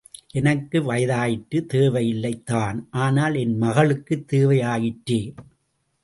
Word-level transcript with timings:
எனக்கு 0.31 0.93
வயதாயிற்று, 0.93 1.65
தேவையில்லை 1.65 2.41
தான், 2.43 2.87
ஆனால் 2.91 3.35
என் 3.35 3.57
மகளுக்குத் 3.57 4.33
தேவையாயிற்றே. 4.33 5.33